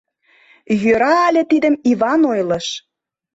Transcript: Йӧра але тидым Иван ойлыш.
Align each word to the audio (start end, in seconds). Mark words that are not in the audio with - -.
Йӧра 0.83 1.13
але 1.27 1.41
тидым 1.51 1.75
Иван 1.91 2.21
ойлыш. 2.31 2.67